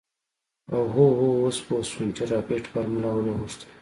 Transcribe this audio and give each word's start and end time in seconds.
اوهوهو 0.73 1.27
اوس 1.41 1.57
پو 1.65 1.75
شوم 1.89 2.09
چې 2.15 2.23
رابرټ 2.31 2.65
فارموله 2.71 3.09
ولې 3.13 3.31
غوښتله. 3.39 3.69